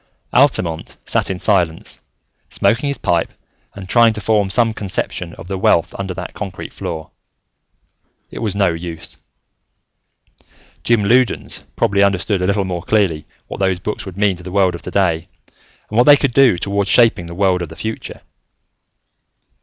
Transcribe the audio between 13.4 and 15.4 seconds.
what those books would mean to the world of today,